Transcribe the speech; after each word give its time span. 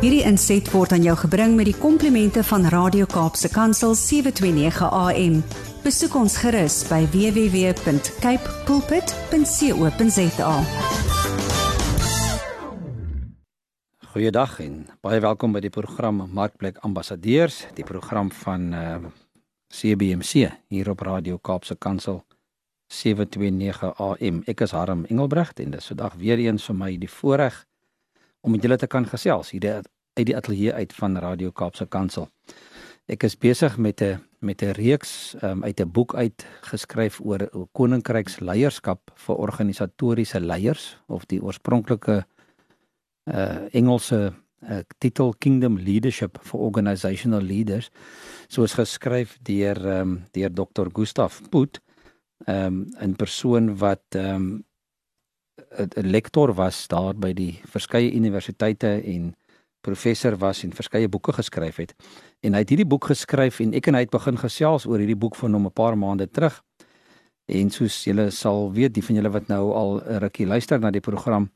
Hierdie 0.00 0.22
inset 0.24 0.64
word 0.72 0.94
aan 0.96 1.02
jou 1.04 1.12
gebring 1.26 1.58
met 1.58 1.66
die 1.68 1.76
komplimente 1.76 2.40
van 2.48 2.62
Radio 2.72 3.04
Kaapse 3.04 3.50
Kansel 3.52 3.92
729 3.92 4.88
AM. 4.88 5.34
Besoek 5.84 6.16
ons 6.16 6.38
gerus 6.40 6.78
by 6.88 7.02
www.cape 7.12 8.54
pulpit.co.za. 8.64 10.54
Goeiedag 14.14 14.56
en 14.64 14.88
baie 15.04 15.20
welkom 15.20 15.52
by 15.52 15.60
die 15.68 15.74
program 15.76 16.24
Markplek 16.32 16.80
Ambassadeurs, 16.80 17.66
die 17.76 17.84
program 17.84 18.32
van 18.40 18.72
uh, 18.72 18.96
CBC 19.68 20.48
hier 20.72 20.88
op 20.96 21.04
Radio 21.04 21.36
Kaapse 21.36 21.76
Kansel 21.76 22.24
729 22.88 23.92
AM. 24.00 24.40
Ek 24.48 24.64
is 24.64 24.72
Harm 24.72 25.04
Engelbrecht 25.12 25.60
en 25.60 25.76
dis 25.76 25.92
vandag 25.92 26.16
weer 26.16 26.40
eens 26.40 26.64
vir 26.72 26.86
my 26.86 26.96
die 26.96 27.16
voorreg 27.20 27.66
om 28.40 28.50
met 28.54 28.62
julle 28.62 28.76
te 28.76 28.86
kan 28.86 29.06
gesels 29.06 29.50
hier 29.54 29.82
uit 30.14 30.26
die 30.26 30.36
ateljee 30.36 30.72
uit 30.72 30.92
van 30.92 31.18
Radio 31.18 31.50
Kaapse 31.50 31.86
Kansel. 31.86 32.28
Ek 33.10 33.24
is 33.26 33.36
besig 33.36 33.76
met 33.78 34.02
'n 34.02 34.20
met 34.40 34.62
'n 34.62 34.72
reeks 34.72 35.34
um, 35.42 35.64
uit 35.64 35.80
'n 35.80 35.90
boek 35.90 36.14
uitgeskryf 36.14 37.20
oor 37.20 37.48
koninkryks 37.72 38.40
leierskap 38.40 39.10
vir 39.14 39.36
organisatoriese 39.36 40.40
leiers 40.40 40.96
of 41.08 41.26
die 41.26 41.42
oorspronklike 41.42 42.24
uh 43.26 43.58
Engelse 43.72 44.32
uh, 44.62 44.78
titel 44.98 45.34
Kingdom 45.38 45.78
Leadership 45.78 46.38
for 46.42 46.60
Organizational 46.60 47.42
Leaders 47.42 47.90
soos 48.48 48.74
geskryf 48.74 49.38
deur 49.42 50.00
um, 50.00 50.24
deur 50.32 50.50
Dr. 50.50 50.88
Gustav 50.92 51.40
Poot 51.50 51.80
um 52.46 52.88
'n 53.00 53.16
persoon 53.16 53.76
wat 53.76 54.04
um 54.14 54.64
'n 55.78 56.10
lektor 56.10 56.54
was 56.54 56.88
daar 56.88 57.14
by 57.14 57.32
die 57.32 57.60
verskeie 57.64 58.12
universiteite 58.12 59.02
en 59.04 59.34
professor 59.80 60.36
was 60.36 60.64
en 60.64 60.72
verskeie 60.72 61.08
boeke 61.08 61.32
geskryf 61.32 61.76
het. 61.76 61.94
En 62.40 62.52
hy 62.52 62.58
het 62.64 62.68
hierdie 62.68 62.88
boek 62.88 63.04
geskryf 63.10 63.60
en 63.60 63.74
ek 63.74 63.86
en 63.86 63.94
hy 63.94 64.00
het 64.00 64.10
begin 64.10 64.36
gesels 64.36 64.86
oor 64.86 64.98
hierdie 64.98 65.18
boek 65.18 65.36
van 65.36 65.52
hom 65.52 65.66
'n 65.66 65.72
paar 65.72 65.98
maande 65.98 66.26
terug. 66.30 66.62
En 67.48 67.70
soos 67.70 68.04
julle 68.04 68.30
sal 68.30 68.72
weet, 68.72 68.94
die 68.94 69.02
van 69.02 69.14
julle 69.14 69.30
wat 69.30 69.48
nou 69.48 69.72
al 69.72 70.00
rukkie 70.22 70.46
luister 70.46 70.78
na 70.80 70.90
die 70.90 71.00
program, 71.00 71.50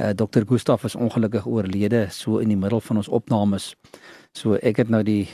uh, 0.00 0.10
eh, 0.10 0.14
Dr. 0.14 0.42
Gustaf 0.46 0.84
is 0.84 0.94
ongelukkig 0.94 1.46
oorlede 1.46 2.08
so 2.10 2.38
in 2.38 2.48
die 2.48 2.56
middel 2.56 2.80
van 2.80 2.96
ons 2.96 3.08
opnames. 3.08 3.74
So 4.32 4.54
ek 4.54 4.76
het 4.76 4.88
nou 4.88 5.02
die 5.02 5.28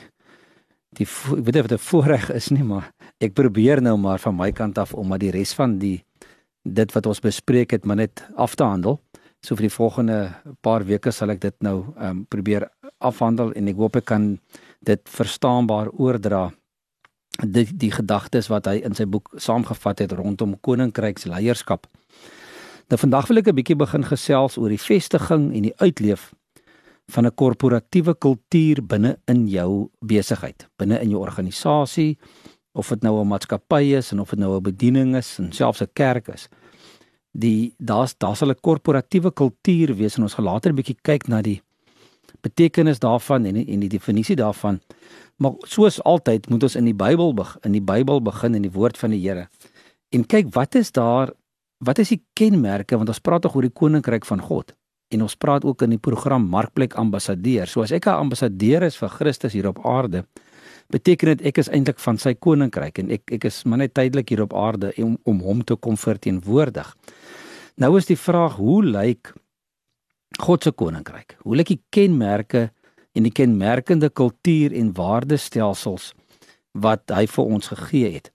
die 0.93 1.07
ek 1.07 1.45
weet 1.45 1.55
nie 1.55 1.63
dit 1.63 1.73
'n 1.73 1.79
voorreg 1.79 2.31
is 2.31 2.51
nie, 2.51 2.65
maar 2.65 2.93
ek 3.21 3.35
probeer 3.35 3.83
nou 3.83 3.97
maar 3.97 4.19
van 4.19 4.37
my 4.37 4.53
kant 4.53 4.79
af 4.79 4.95
om 4.95 5.09
maar 5.09 5.19
die 5.19 5.31
res 5.31 5.55
van 5.55 5.79
die 5.79 6.05
dit 6.63 6.93
wat 6.93 7.07
ons 7.07 7.21
bespreek 7.21 7.71
het 7.71 7.85
maar 7.85 7.97
net 7.97 8.23
af 8.37 8.55
te 8.55 8.65
handel. 8.65 9.01
So 9.41 9.57
vir 9.57 9.69
die 9.69 9.75
volgende 9.75 10.19
paar 10.61 10.85
weke 10.85 11.13
sal 11.13 11.33
ek 11.33 11.41
dit 11.41 11.57
nou 11.65 11.95
ehm 11.97 12.09
um, 12.11 12.25
probeer 12.29 12.69
afhandel 13.01 13.55
en 13.57 13.69
ek 13.69 13.77
hoop 13.77 13.97
ek 13.97 14.05
kan 14.05 14.39
dit 14.85 15.01
verstaanbaar 15.09 15.89
oordra 15.97 16.51
die 17.41 17.65
die 17.73 17.91
gedagtes 17.91 18.51
wat 18.53 18.67
hy 18.69 18.83
in 18.85 18.95
sy 18.95 19.07
boek 19.09 19.31
saamgevat 19.37 20.05
het 20.05 20.13
rondom 20.13 20.59
koninkryks 20.61 21.25
leierskap. 21.25 21.87
Nou 22.91 22.99
vandag 22.99 23.29
wil 23.29 23.39
ek 23.39 23.49
'n 23.49 23.55
bietjie 23.55 23.77
begin 23.77 24.05
gesels 24.05 24.59
oor 24.59 24.69
die 24.69 24.85
vestiging 24.85 25.55
en 25.55 25.63
die 25.63 25.77
uitleef 25.81 26.35
van 27.09 27.27
'n 27.27 27.35
korporatiewe 27.35 28.15
kultuur 28.15 28.83
binne 28.83 29.17
in 29.27 29.49
jou 29.49 29.91
besigheid, 30.01 30.69
binne 30.77 31.01
in 31.01 31.11
jou 31.11 31.21
organisasie 31.21 32.19
of 32.73 32.89
dit 32.89 33.03
nou 33.03 33.21
'n 33.21 33.29
maatskappy 33.29 33.95
is 33.97 34.13
en 34.13 34.21
of 34.21 34.31
dit 34.31 34.39
nou 34.39 34.57
'n 34.57 34.63
bediening 34.63 35.17
is 35.17 35.39
en 35.39 35.53
selfs 35.53 35.83
'n 35.83 35.91
kerk 35.93 36.29
is. 36.29 36.49
Die 37.33 37.75
daar's 37.79 38.15
daar's 38.19 38.43
'n 38.43 38.55
korporatiewe 38.61 39.33
kultuur 39.33 39.97
wees 39.97 40.17
en 40.17 40.23
ons 40.23 40.35
gaan 40.35 40.45
later 40.45 40.71
'n 40.71 40.77
bietjie 40.77 40.99
kyk 41.03 41.29
na 41.29 41.43
die 41.43 41.63
betekenis 42.41 42.99
daarvan 42.99 43.45
en 43.45 43.57
en 43.57 43.81
die 43.81 43.89
definisie 43.89 44.37
daarvan. 44.37 44.81
Maar 45.37 45.53
soos 45.59 46.03
altyd 46.03 46.49
moet 46.49 46.63
ons 46.63 46.77
in 46.77 46.85
die 46.85 46.95
Bybel 46.95 47.35
begin, 47.35 47.61
in 47.63 47.73
die 47.73 47.83
Bybel 47.83 48.23
begin 48.23 48.55
in 48.55 48.63
die 48.63 48.73
woord 48.73 48.99
van 48.99 49.11
die 49.11 49.21
Here. 49.21 49.49
En 50.09 50.27
kyk 50.27 50.55
wat 50.55 50.75
is 50.75 50.93
daar 50.93 51.33
wat 51.79 51.99
is 51.99 52.09
die 52.09 52.21
kenmerke 52.37 52.97
want 52.97 53.09
ons 53.09 53.23
praat 53.25 53.43
tog 53.43 53.55
oor 53.57 53.63
die 53.63 53.73
koninkryk 53.73 54.27
van 54.29 54.41
God. 54.41 54.75
En 55.11 55.23
ons 55.23 55.35
praat 55.35 55.65
ook 55.65 55.83
in 55.83 55.91
die 55.91 55.99
program 55.99 56.45
Markplek 56.47 56.95
Ambassadeur. 56.95 57.67
So 57.67 57.83
as 57.83 57.91
ek 57.91 58.07
'n 58.07 58.21
ambassadeur 58.29 58.83
is 58.83 58.97
vir 58.97 59.09
Christus 59.09 59.53
hier 59.53 59.69
op 59.69 59.87
aarde, 59.87 60.25
beteken 60.91 61.35
dit 61.35 61.47
ek 61.51 61.61
is 61.63 61.71
eintlik 61.71 62.01
van 62.03 62.19
sy 62.19 62.35
koninkryk 62.35 62.99
en 63.03 63.11
ek 63.15 63.37
ek 63.39 63.47
is 63.51 63.63
maar 63.65 63.83
net 63.83 63.95
tydelik 63.95 64.31
hier 64.33 64.43
op 64.43 64.55
aarde 64.57 64.93
om 65.03 65.17
om 65.25 65.41
hom 65.45 65.63
te 65.65 65.77
kom 65.77 65.97
verteenwoordig. 65.97 66.91
Nou 67.81 67.97
is 67.99 68.11
die 68.11 68.19
vraag 68.19 68.59
hoe 68.61 68.83
lyk 68.85 69.33
God 70.41 70.65
se 70.65 70.73
koninkryk? 70.73 71.37
Hoe 71.45 71.57
lyk 71.57 71.73
die 71.73 71.83
kenmerke 71.91 72.71
en 73.15 73.27
die 73.27 73.35
kenmerkende 73.35 74.11
kultuur 74.11 74.75
en 74.77 74.93
waardestelsels 74.95 76.13
wat 76.73 77.11
hy 77.11 77.27
vir 77.27 77.45
ons 77.45 77.73
gegee 77.73 78.13
het? 78.19 78.31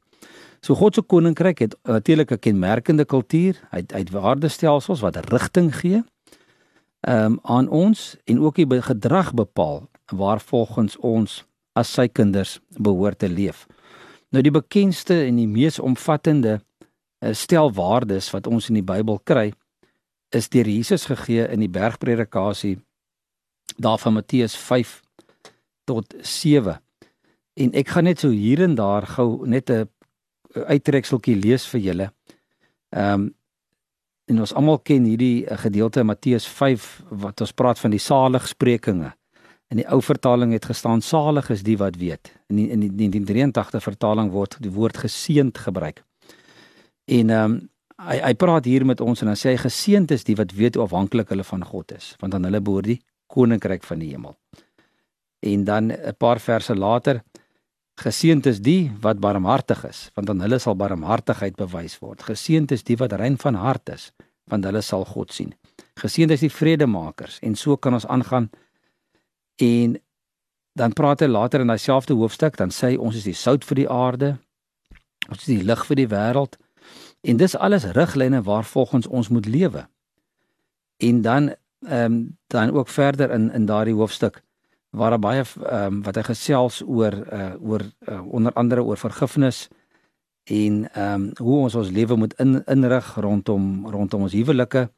So 0.65 0.75
God 0.75 0.95
se 0.95 1.01
koninkryk 1.01 1.59
het 1.59 1.75
natuurlik 1.83 2.31
'n 2.31 2.39
kenmerkende 2.39 3.05
kultuur, 3.05 3.55
hy 3.71 3.77
het 3.77 3.93
uit 3.93 4.09
waardestelsels 4.09 5.01
wat 5.01 5.15
rigting 5.29 5.75
gee 5.75 6.03
um, 7.07 7.39
aan 7.41 7.69
ons 7.69 8.17
en 8.25 8.39
ook 8.39 8.55
die 8.55 8.81
gedrag 8.81 9.33
bepaal 9.33 9.89
waar 10.13 10.41
volgens 10.41 10.97
ons 10.97 11.45
as 11.75 11.91
sy 11.91 12.07
kinders 12.07 12.59
behoort 12.79 13.19
te 13.19 13.29
leef. 13.29 13.65
Nou 14.31 14.41
die 14.43 14.53
bekendste 14.53 15.21
en 15.25 15.37
die 15.39 15.49
mees 15.49 15.79
omvattende 15.79 16.57
uh, 16.59 17.33
stel 17.33 17.71
waardes 17.75 18.31
wat 18.33 18.47
ons 18.47 18.69
in 18.71 18.79
die 18.79 18.85
Bybel 18.85 19.19
kry 19.23 19.51
is 20.35 20.49
deur 20.51 20.67
Jesus 20.67 21.05
gegee 21.07 21.45
in 21.51 21.61
die 21.63 21.71
bergpredikasie 21.71 22.77
daarvan 23.81 24.17
Matteus 24.17 24.55
5 24.55 25.01
tot 25.85 26.15
7. 26.21 26.77
En 27.55 27.73
ek 27.77 27.93
gaan 27.93 28.07
net 28.09 28.23
so 28.23 28.33
hier 28.33 28.63
en 28.65 28.75
daar 28.75 29.07
gou 29.15 29.47
net 29.47 29.69
'n 29.69 29.87
uittrekseltjie 30.55 31.35
lees 31.35 31.65
vir 31.67 31.81
julle. 31.81 32.11
Ehm 32.91 33.13
um, 33.13 33.33
en 34.25 34.39
ons 34.39 34.53
almal 34.57 34.79
ken 34.79 35.03
hierdie 35.05 35.45
eh, 35.45 35.57
gedeelte 35.57 35.99
in 35.99 36.09
Matteus 36.09 36.47
5 36.47 37.03
wat 37.09 37.41
ons 37.41 37.51
praat 37.53 37.79
van 37.79 37.91
die 37.91 38.01
saligsprekinge. 38.01 39.11
In 39.73 39.81
die 39.81 39.87
ou 39.89 40.01
vertaling 40.01 40.51
het 40.53 40.65
gestaan 40.65 41.01
salig 41.01 41.49
is 41.49 41.63
die 41.65 41.77
wat 41.77 41.95
weet. 41.97 42.31
In 42.49 42.59
die, 42.59 42.67
in 42.69 42.79
die 42.79 42.91
1983 42.91 43.83
vertaling 43.83 44.29
word 44.31 44.57
die 44.61 44.71
woord 44.71 44.97
geseend 44.97 45.57
gebruik. 45.57 46.03
En 47.05 47.29
ehm 47.29 47.55
um, 47.55 47.63
hy 47.95 48.17
hy 48.19 48.33
praat 48.35 48.65
hier 48.67 48.83
met 48.85 48.99
ons 49.01 49.21
en 49.23 49.29
dan 49.31 49.37
sê 49.39 49.53
hy 49.53 49.59
geseend 49.61 50.11
is 50.11 50.25
die 50.27 50.35
wat 50.35 50.51
weet 50.51 50.75
hoe 50.75 50.83
afhanklik 50.83 51.29
hulle 51.31 51.45
van 51.47 51.63
God 51.63 51.93
is, 51.95 52.09
want 52.19 52.33
dan 52.35 52.43
hulle 52.43 52.59
behoort 52.59 52.89
die 52.89 52.99
koninkryk 53.31 53.85
van 53.87 54.01
die 54.03 54.09
hemel. 54.11 54.35
En 55.39 55.63
dan 55.63 55.91
'n 55.91 56.15
paar 56.17 56.39
verse 56.39 56.75
later 56.75 57.23
geseend 57.95 58.45
is 58.45 58.59
die 58.59 58.91
wat 59.01 59.19
barmhartig 59.19 59.85
is, 59.87 60.09
want 60.15 60.27
dan 60.27 60.41
hulle 60.41 60.59
sal 60.59 60.75
barmhartigheid 60.75 61.55
bewys 61.55 61.99
word. 61.99 62.21
Geseend 62.21 62.71
is 62.71 62.83
die 62.83 62.97
wat 62.97 63.13
rein 63.13 63.37
van 63.37 63.55
hart 63.55 63.89
is, 63.89 64.11
want 64.51 64.65
hulle 64.65 64.81
sal 64.81 65.05
God 65.05 65.31
sien. 65.31 65.53
Geseend 65.95 66.31
is 66.31 66.39
die 66.39 66.51
vredemakers 66.51 67.39
en 67.39 67.55
so 67.55 67.77
kan 67.77 67.93
ons 67.93 68.07
aangaan 68.07 68.49
En 69.55 69.95
dan 70.75 70.93
praat 70.93 71.19
hy 71.19 71.27
later 71.27 71.63
in 71.63 71.71
dieselfde 71.71 72.13
hoofstuk, 72.13 72.57
dan 72.57 72.71
sê 72.71 72.93
hy 72.93 72.97
ons 72.99 73.15
is 73.15 73.27
die 73.27 73.37
sout 73.37 73.63
vir 73.63 73.75
die 73.75 73.89
aarde. 73.89 74.37
Ons 75.29 75.45
is 75.45 75.51
die 75.53 75.63
lig 75.63 75.85
vir 75.87 76.01
die 76.01 76.09
wêreld. 76.11 76.57
En 77.25 77.37
dis 77.37 77.55
alles 77.55 77.87
riglyne 77.95 78.43
waarvolgens 78.43 79.07
ons 79.07 79.29
moet 79.29 79.45
lewe. 79.45 79.87
En 80.97 81.21
dan 81.21 81.53
ehm 81.85 82.11
um, 82.13 82.37
dan 82.47 82.71
ook 82.71 82.89
verder 82.89 83.31
in 83.31 83.51
in 83.51 83.65
daardie 83.65 83.93
hoofstuk 83.93 84.43
waar 84.89 85.09
daar 85.09 85.19
baie 85.19 85.43
ehm 85.43 85.93
um, 85.93 86.03
wat 86.03 86.15
hy 86.15 86.23
gesels 86.23 86.81
oor 86.81 87.13
uh 87.13 87.53
oor 87.59 87.81
uh, 88.07 88.21
onder 88.27 88.53
andere 88.53 88.83
oor 88.83 88.97
vergifnis 88.97 89.67
en 90.43 90.89
ehm 90.91 91.13
um, 91.13 91.31
hoe 91.37 91.59
ons 91.59 91.75
ons 91.75 91.89
lewe 91.89 92.15
moet 92.15 92.33
in 92.39 92.63
inrig 92.65 93.15
rondom 93.15 93.87
rondom 93.87 94.21
ons 94.21 94.33
huwelike 94.33 94.89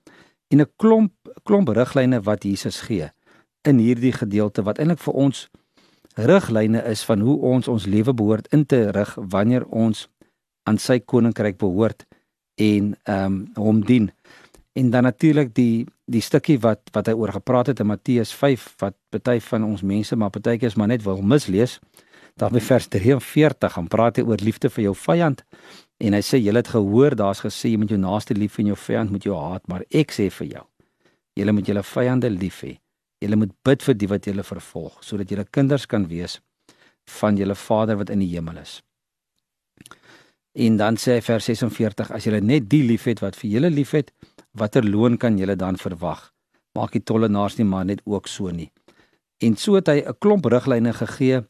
en 0.48 0.62
'n 0.62 0.72
klomp 0.76 1.14
klomp 1.44 1.68
riglyne 1.70 2.22
wat 2.22 2.44
Jesus 2.44 2.82
gee 2.82 3.12
in 3.68 3.80
hierdie 3.84 4.14
gedeelte 4.16 4.64
wat 4.64 4.80
eintlik 4.80 5.02
vir 5.04 5.18
ons 5.28 5.48
riglyne 6.18 6.82
is 6.90 7.04
van 7.06 7.22
hoe 7.22 7.38
ons 7.52 7.68
ons 7.68 7.86
lewe 7.86 8.14
behoort 8.14 8.48
in 8.56 8.66
te 8.66 8.88
rig 8.96 9.14
wanneer 9.34 9.68
ons 9.68 10.08
aan 10.68 10.80
sy 10.82 11.00
koninkryk 11.00 11.60
behoort 11.62 12.08
en 12.58 12.96
ehm 13.04 13.26
um, 13.26 13.38
hom 13.56 13.84
dien. 13.86 14.12
En 14.74 14.90
dan 14.90 15.04
natuurlik 15.04 15.54
die 15.56 15.86
die 16.06 16.22
stukkie 16.22 16.58
wat 16.64 16.90
wat 16.96 17.08
hy 17.08 17.14
oor 17.14 17.32
gepraat 17.36 17.68
het 17.68 17.80
in 17.84 17.92
Matteus 17.92 18.34
5 18.34 18.68
wat 18.82 18.96
baie 19.24 19.42
van 19.42 19.64
ons 19.64 19.82
mense 19.82 20.16
maar 20.16 20.34
partykeers 20.34 20.76
maar 20.76 20.88
net 20.88 21.04
wil 21.04 21.22
mislees. 21.22 21.80
Daar 22.38 22.54
by 22.54 22.62
vers 22.62 22.88
43 22.88 23.74
gaan 23.74 23.88
praat 23.88 24.18
hy 24.18 24.24
oor 24.24 24.42
liefde 24.42 24.70
vir 24.70 24.84
jou 24.84 24.96
vyand 24.96 25.44
en 25.98 26.14
hy 26.14 26.22
sê 26.22 26.40
jy 26.40 26.54
het 26.54 26.74
gehoor 26.74 27.16
daar's 27.18 27.42
gesê 27.46 27.72
jy 27.72 27.78
moet 27.82 27.94
jou 27.94 28.00
naaste 28.00 28.38
lief 28.38 28.58
en 28.60 28.72
jou 28.72 28.78
vyand 28.78 29.14
moet 29.14 29.26
jou 29.26 29.38
haat 29.38 29.66
maar 29.68 29.86
ek 29.90 30.14
sê 30.14 30.30
vir 30.40 30.48
jou 30.56 30.66
jy 31.38 31.54
moet 31.54 31.70
julle 31.70 31.84
vyande 31.84 32.30
lief 32.34 32.62
hê 32.66 32.78
Julle 33.24 33.36
moet 33.36 33.54
bid 33.66 33.84
vir 33.84 33.96
die 33.98 34.10
wat 34.12 34.28
julle 34.30 34.44
vervolg 34.46 35.00
sodat 35.06 35.32
julle 35.32 35.46
kinders 35.46 35.88
kan 35.90 36.08
wees 36.08 36.40
van 37.20 37.38
julle 37.40 37.56
Vader 37.56 37.98
wat 37.98 38.10
in 38.14 38.20
die 38.20 38.30
hemel 38.34 38.60
is. 38.62 38.82
En 40.58 40.78
dan 40.78 40.98
sê 40.98 41.20
vers 41.22 41.46
46 41.46 42.12
as 42.12 42.26
julle 42.28 42.42
net 42.42 42.68
die 42.70 42.84
liefhet 42.84 43.22
wat 43.22 43.38
vir 43.40 43.50
julle 43.52 43.70
liefhet, 43.70 44.12
watter 44.58 44.86
loon 44.86 45.18
kan 45.18 45.38
julle 45.38 45.56
dan 45.56 45.78
verwag? 45.78 46.32
Maak 46.76 46.94
die 46.98 47.04
tollenaars 47.04 47.58
nie 47.58 47.66
maar 47.66 47.86
net 47.86 48.02
ook 48.06 48.28
so 48.28 48.52
nie. 48.52 48.72
En 49.42 49.56
so 49.56 49.76
het 49.76 49.88
hy 49.88 50.02
'n 50.02 50.18
klomp 50.20 50.46
riglyne 50.46 50.94
gegee 50.94 51.46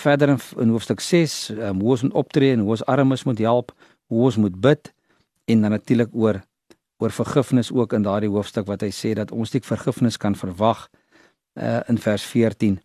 verder 0.00 0.28
in, 0.28 0.40
in 0.56 0.68
hoofstuk 0.68 1.00
6, 1.00 1.50
um, 1.50 1.58
ehm, 1.58 1.80
hoe 1.80 1.90
ons 1.90 2.02
moet 2.02 2.12
optree 2.12 2.52
en 2.52 2.60
hoe 2.60 2.70
ons 2.70 2.84
armes 2.84 3.24
moet 3.24 3.38
help, 3.38 3.72
hoe 4.06 4.24
ons 4.24 4.36
moet 4.36 4.60
bid 4.60 4.92
en 5.44 5.60
dan 5.60 5.70
natuurlik 5.70 6.08
oor 6.12 6.42
oor 6.98 7.10
vergifnis 7.10 7.70
ook 7.72 7.92
in 7.92 8.02
daardie 8.02 8.30
hoofstuk 8.30 8.66
wat 8.66 8.80
hy 8.82 8.90
sê 8.90 9.12
dat 9.14 9.30
ons 9.30 9.50
die 9.50 9.62
vergifnis 9.62 10.16
kan 10.16 10.34
verwag 10.34 10.88
uh 11.58 11.80
in 11.88 11.98
vers 11.98 12.24
14 12.24 12.80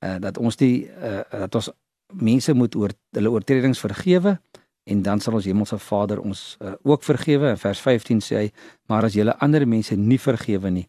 uh 0.00 0.18
dat 0.18 0.38
ons 0.38 0.56
die 0.56 0.88
uh 0.88 1.22
dat 1.30 1.54
ons 1.54 1.70
mense 2.12 2.52
moet 2.54 2.74
oor 2.74 2.92
hulle 3.12 3.30
oortredings 3.30 3.80
vergewe 3.80 4.38
en 4.84 5.02
dan 5.02 5.20
sal 5.20 5.38
ons 5.38 5.46
hemelse 5.48 5.78
Vader 5.80 6.20
ons 6.20 6.42
uh, 6.60 6.74
ook 6.84 7.04
vergewe. 7.04 7.54
In 7.54 7.60
vers 7.60 7.80
15 7.80 8.20
sê 8.20 8.36
hy: 8.36 8.50
"Maar 8.88 9.08
as 9.08 9.16
julle 9.16 9.36
ander 9.40 9.66
mense 9.68 9.96
nie 9.96 10.18
vergewe 10.20 10.70
nie, 10.70 10.86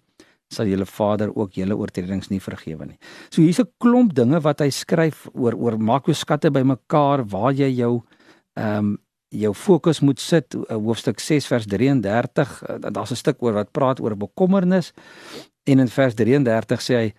sal 0.52 0.68
julle 0.68 0.86
Vader 0.86 1.32
ook 1.36 1.56
julle 1.56 1.78
oortredings 1.78 2.30
nie 2.30 2.42
vergewe 2.42 2.86
nie." 2.86 3.00
So 3.30 3.42
hier's 3.42 3.60
'n 3.60 3.72
klomp 3.80 4.14
dinge 4.14 4.42
wat 4.42 4.60
hy 4.60 4.70
skryf 4.70 5.28
oor 5.34 5.56
oor 5.56 5.78
maak 5.78 6.06
jou 6.06 6.14
skatte 6.14 6.52
bymekaar 6.52 7.26
waar 7.26 7.54
jy 7.54 7.72
jou 7.76 8.04
ehm 8.56 8.78
um, 8.78 8.98
jou 9.30 9.54
fokus 9.54 10.00
moet 10.00 10.20
sit. 10.20 10.56
Hoofstuk 10.70 11.20
6 11.20 11.48
vers 11.48 11.66
33, 11.66 12.64
uh, 12.70 12.92
daar's 12.92 13.12
'n 13.12 13.16
stuk 13.16 13.42
oor 13.42 13.54
wat 13.54 13.72
praat 13.72 14.00
oor 14.00 14.16
bekommernis 14.16 14.94
en 15.66 15.80
in 15.80 15.88
vers 15.88 16.16
33 16.16 16.82
sê 16.82 16.96
hy: 16.96 17.14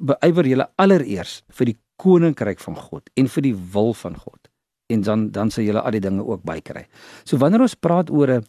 "Beywer 0.00 0.46
julle 0.46 0.68
allereers 0.76 1.42
vir 1.50 1.66
die 1.66 1.78
koninkryk 1.96 2.60
van 2.60 2.76
God 2.76 3.10
en 3.16 3.28
vir 3.28 3.42
die 3.42 3.54
wil 3.54 3.94
van 3.94 4.16
God." 4.16 4.48
en 4.86 5.00
dan 5.00 5.30
dan 5.30 5.50
sal 5.50 5.64
julle 5.64 5.80
al 5.80 5.96
die 5.96 6.02
dinge 6.04 6.24
ook 6.24 6.42
bykry. 6.44 6.86
So 7.24 7.40
wanneer 7.40 7.64
ons 7.64 7.74
praat 7.74 8.10
oor 8.10 8.30
'n 8.30 8.44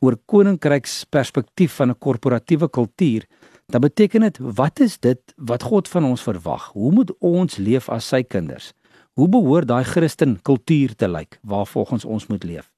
oor 0.00 0.16
koninkryks 0.26 1.04
perspektief 1.10 1.72
van 1.74 1.90
'n 1.90 1.98
korporatiewe 1.98 2.68
kultuur, 2.68 3.26
dan 3.66 3.80
beteken 3.80 4.20
dit 4.20 4.38
wat 4.38 4.80
is 4.80 4.98
dit 4.98 5.20
wat 5.36 5.62
God 5.62 5.88
van 5.88 6.04
ons 6.04 6.22
verwag? 6.22 6.72
Hoe 6.72 6.92
moet 6.92 7.12
ons 7.18 7.56
leef 7.56 7.88
as 7.88 8.08
sy 8.08 8.22
kinders? 8.22 8.72
Hoe 9.12 9.28
behoort 9.28 9.68
daai 9.68 9.84
Christen 9.84 10.42
kultuur 10.42 10.94
te 10.94 11.08
lyk 11.08 11.38
waar 11.42 11.66
volgens 11.66 12.04
ons 12.04 12.26
moet 12.26 12.44
leef? 12.44 12.72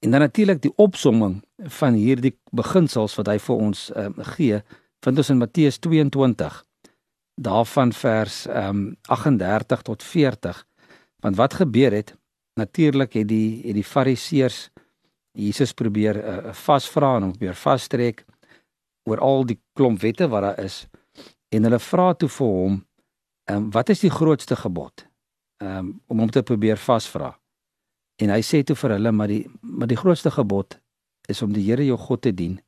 En 0.00 0.10
dan 0.10 0.20
natuurlik 0.20 0.62
die 0.62 0.72
opsomming 0.76 1.42
van 1.78 1.94
hierdie 1.94 2.36
beginsels 2.52 3.14
wat 3.16 3.26
hy 3.26 3.38
vir 3.38 3.56
ons 3.56 3.90
um, 3.96 4.14
gee, 4.36 4.62
vind 5.04 5.18
ons 5.18 5.30
in 5.30 5.38
Matteus 5.38 5.78
22 5.78 6.62
daarvan 7.36 7.92
vers 7.92 8.46
um, 8.48 8.96
38 9.08 9.82
tot 9.82 10.02
40 10.02 10.64
Want 11.26 11.36
wat 11.36 11.54
gebeur 11.54 11.92
het? 11.92 12.16
Natuurlik 12.54 13.12
het 13.12 13.28
die 13.28 13.62
het 13.64 13.74
die 13.74 13.84
Fariseërs 13.84 14.70
Jesus 15.36 15.72
probeer 15.72 16.16
uh, 16.16 16.52
vasvra 16.52 17.16
en 17.16 17.26
hom 17.26 17.32
probeer 17.34 17.56
vastrek 17.58 18.24
oor 19.10 19.20
al 19.20 19.44
die 19.44 19.58
klomp 19.76 20.00
wette 20.00 20.28
wat 20.32 20.46
daar 20.46 20.62
is 20.64 20.86
en 21.52 21.66
hulle 21.66 21.78
vra 21.78 22.12
toe 22.14 22.28
vir 22.28 22.46
hom, 22.46 22.78
"Ehm 23.50 23.56
um, 23.56 23.70
wat 23.70 23.88
is 23.88 24.00
die 24.00 24.10
grootste 24.10 24.56
gebod?" 24.56 25.06
Ehm 25.62 25.78
um, 25.78 26.00
om 26.06 26.18
hom 26.18 26.30
te 26.30 26.42
probeer 26.42 26.76
vasvra. 26.76 27.34
En 28.22 28.30
hy 28.30 28.40
sê 28.40 28.62
toe 28.64 28.76
vir 28.76 28.90
hulle, 28.90 29.12
"Maar 29.12 29.28
die 29.28 29.46
maar 29.60 29.88
die 29.88 29.96
grootste 29.96 30.30
gebod 30.30 30.78
is 31.28 31.42
om 31.42 31.52
die 31.52 31.64
Here 31.64 31.84
jou 31.84 31.98
God 31.98 32.22
te 32.22 32.32
dien, 32.34 32.60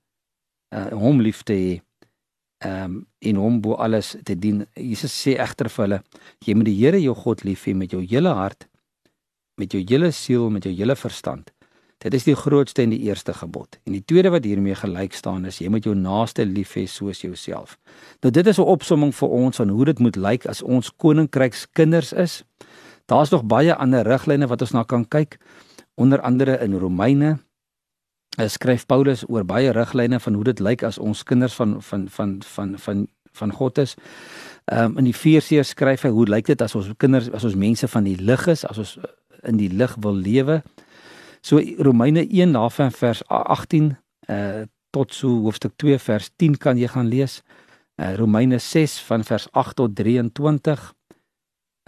uh 0.75 0.91
hom 0.91 1.21
lief 1.21 1.43
te 1.43 1.53
hê 1.53 1.81
ehm 2.59 2.85
um, 2.85 3.07
en 3.19 3.37
hom 3.37 3.61
bo 3.61 3.75
alles 3.75 4.17
te 4.25 4.35
dien. 4.39 4.67
Jesus 4.75 5.15
sê 5.15 5.37
egter 5.39 5.69
vir 5.69 5.85
hulle: 5.85 6.01
Jy 6.47 6.55
moet 6.55 6.67
die 6.67 6.79
Here 6.79 7.01
jou 7.01 7.15
God 7.15 7.45
lief 7.45 7.65
hê 7.67 7.75
met 7.75 7.91
jou 7.95 8.03
hele 8.03 8.33
hart, 8.35 8.69
met 9.57 9.73
jou 9.73 9.83
hele 9.83 10.11
siel, 10.11 10.51
met 10.51 10.65
jou 10.65 10.75
hele 10.75 10.97
verstand. 10.97 11.53
Dit 11.99 12.15
is 12.15 12.29
die 12.29 12.37
grootste 12.39 12.85
en 12.85 12.93
die 12.95 13.01
eerste 13.09 13.35
gebod. 13.35 13.79
En 13.87 13.95
die 13.97 14.05
tweede 14.07 14.31
wat 14.31 14.45
hiermee 14.47 14.77
gelyk 14.79 15.17
staan 15.19 15.49
is 15.51 15.59
jy 15.59 15.71
moet 15.71 15.87
jou 15.87 15.97
naaste 15.99 16.45
lief 16.47 16.77
hê 16.79 16.85
soos 16.87 17.25
jouself. 17.25 17.75
Nou 18.23 18.31
dit 18.31 18.47
is 18.47 18.59
'n 18.59 18.71
opsomming 18.75 19.15
vir 19.15 19.29
ons 19.29 19.57
van 19.57 19.69
hoe 19.69 19.85
dit 19.85 19.99
moet 19.99 20.17
lyk 20.17 20.47
as 20.47 20.63
ons 20.63 20.91
koninkryks 20.97 21.67
kinders 21.73 22.13
is. 22.13 22.45
Daar's 23.09 23.33
nog 23.33 23.47
baie 23.49 23.75
ander 23.75 24.07
riglyne 24.07 24.47
wat 24.47 24.63
ons 24.63 24.77
na 24.77 24.85
kan 24.85 25.07
kyk, 25.09 25.39
onder 25.97 26.21
andere 26.21 26.59
in 26.63 26.77
Romeine 26.79 27.39
Hy 28.39 28.47
skryf 28.47 28.85
Paulus 28.87 29.25
oor 29.27 29.43
baie 29.43 29.73
riglyne 29.75 30.21
van 30.23 30.37
hoe 30.39 30.45
dit 30.47 30.61
lyk 30.63 30.85
as 30.87 30.99
ons 31.03 31.25
kinders 31.27 31.57
van 31.59 31.79
van 31.83 32.05
van 32.09 32.37
van 32.47 32.77
van 32.79 33.07
van 33.39 33.53
God 33.53 33.79
is. 33.83 33.97
Ehm 34.71 34.99
um, 34.99 35.07
in 35.07 35.15
4 35.15 35.65
skryf 35.65 36.05
hy 36.07 36.11
hoe 36.15 36.27
lyk 36.27 36.47
dit 36.47 36.63
as 36.63 36.75
ons 36.79 36.93
kinders 36.97 37.31
as 37.35 37.45
ons 37.45 37.57
mense 37.59 37.89
van 37.89 38.05
die 38.07 38.17
lig 38.17 38.47
is, 38.47 38.65
as 38.65 38.79
ons 38.79 38.99
in 39.43 39.59
die 39.59 39.71
lig 39.71 39.97
wil 39.99 40.15
lewe. 40.15 40.63
So 41.43 41.59
Romeine 41.79 42.29
1 42.29 42.53
daarvan 42.53 42.93
vers 42.93 43.23
18 43.27 43.97
uh 44.29 44.35
eh, 44.35 44.67
tot 44.91 45.13
so 45.15 45.29
hoofstuk 45.29 45.75
2 45.77 45.99
vers 45.99 46.31
10 46.37 46.57
kan 46.59 46.79
jy 46.79 46.87
gaan 46.87 47.09
lees. 47.09 47.43
Uh 47.97 48.15
Romeine 48.15 48.59
6 48.59 49.01
van 49.03 49.25
vers 49.25 49.49
8 49.53 49.77
tot 49.77 49.95
23. 49.97 50.95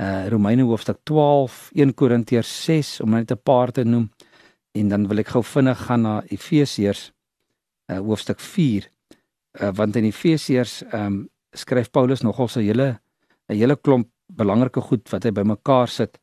Uh 0.01 0.29
Romeine 0.33 0.65
hoofstuk 0.65 1.03
12, 1.05 1.71
1 1.77 1.95
Korintiërs 1.95 2.51
6 2.65 3.01
om 3.05 3.11
net 3.11 3.33
'n 3.33 3.41
paar 3.43 3.71
te 3.71 3.85
noem. 3.85 4.11
En 4.73 4.89
dan 4.89 5.09
wil 5.09 5.19
ek 5.19 5.29
gou 5.29 5.43
vinnig 5.45 5.79
gaan 5.87 6.03
na 6.03 6.23
Efesiërs 6.27 7.13
uh, 7.91 7.99
hoofstuk 7.99 8.41
4. 8.41 8.89
Uh, 9.61 9.71
want 9.75 9.97
in 9.97 10.05
Efesiërs 10.05 10.83
ehm 10.83 11.07
um, 11.07 11.29
skryf 11.53 11.91
Paulus 11.91 12.23
nogal 12.23 12.49
so 12.49 12.61
'n 12.61 12.65
hele 12.65 13.01
'n 13.49 13.57
hele 13.57 13.77
klomp 13.77 14.09
belangrike 14.27 14.81
goed 14.81 15.09
wat 15.11 15.25
hy 15.25 15.31
bymekaar 15.31 15.89
sit. 15.89 16.19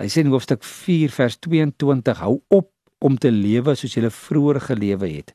Hy 0.00 0.08
sê 0.08 0.24
in 0.24 0.32
hoofstuk 0.32 0.64
4 0.64 1.10
vers 1.10 1.36
22: 1.38 2.18
Hou 2.18 2.42
op 2.48 2.72
om 2.98 3.18
te 3.18 3.30
lewe 3.30 3.74
soos 3.74 3.94
julle 3.94 4.10
vroeër 4.10 4.60
gelewe 4.60 5.08
het. 5.08 5.34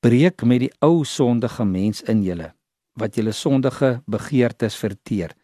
Breek 0.00 0.44
met 0.44 0.60
die 0.60 0.72
ou 0.80 1.04
sondige 1.04 1.64
mens 1.64 2.02
in 2.02 2.22
julle 2.22 2.54
wat 2.94 3.16
julle 3.16 3.32
sondige 3.32 4.02
begeertes 4.06 4.76
verteer. 4.76 5.34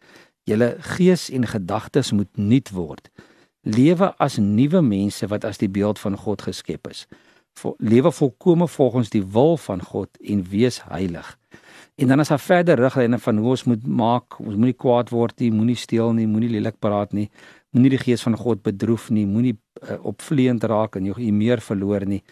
Julle 0.49 0.75
gees 0.95 1.29
en 1.29 1.45
gedagtes 1.47 2.11
moet 2.11 2.31
nuut 2.37 2.71
word 2.73 3.11
lewe 3.61 4.13
as 4.17 4.37
nuwe 4.37 4.81
mense 4.81 5.27
wat 5.29 5.45
as 5.45 5.59
die 5.61 5.69
beeld 5.69 5.99
van 5.99 6.17
God 6.17 6.41
geskep 6.41 6.87
is. 6.89 7.05
Vol, 7.59 7.75
lewe 7.77 8.11
volkome 8.11 8.67
volgens 8.67 9.11
die 9.13 9.23
wil 9.23 9.57
van 9.57 9.81
God 9.83 10.09
en 10.21 10.43
wees 10.49 10.81
heilig. 10.89 11.37
En 11.95 12.07
dan 12.07 12.19
is 12.19 12.31
daar 12.31 12.39
verder 12.39 12.79
riglyne 12.79 13.19
van 13.19 13.37
hoe 13.37 13.49
ons 13.49 13.63
moet 13.63 13.87
maak, 13.87 14.39
ons 14.39 14.55
moenie 14.55 14.77
kwaad 14.77 15.11
word 15.11 15.39
nie, 15.39 15.51
moenie 15.51 15.75
steel 15.77 16.13
nie, 16.17 16.27
moenie 16.27 16.49
lelik 16.49 16.79
praat 16.79 17.13
nie, 17.13 17.27
moenie 17.75 17.91
die 17.93 18.01
gees 18.01 18.23
van 18.25 18.37
God 18.39 18.63
bedroef 18.63 19.09
nie, 19.11 19.27
moenie 19.27 19.57
uh, 19.83 19.99
opvleend 20.07 20.63
raak 20.63 20.95
en 20.97 21.11
jy 21.11 21.29
meer 21.35 21.61
verloor 21.61 22.07
nie. 22.07 22.23